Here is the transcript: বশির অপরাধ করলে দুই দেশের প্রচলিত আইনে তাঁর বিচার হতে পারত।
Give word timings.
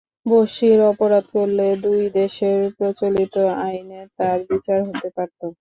বশির 0.25 0.79
অপরাধ 0.91 1.25
করলে 1.35 1.67
দুই 1.85 2.01
দেশের 2.13 2.59
প্রচলিত 2.77 3.35
আইনে 3.63 4.01
তাঁর 4.17 4.39
বিচার 4.49 4.79
হতে 4.87 5.07
পারত। 5.15 5.41